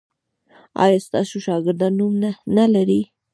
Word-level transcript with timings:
ایا 0.83 0.99
ستاسو 1.07 1.35
شاګردان 1.45 1.93
نوم 1.99 2.13
نلري؟ 2.55 3.01